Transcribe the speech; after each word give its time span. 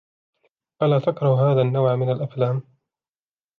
ألا 0.81 0.99
تكره 0.99 1.51
هذا 1.51 1.61
النوع 1.61 1.95
من 1.95 2.11
الأفلام؟ 2.11 2.61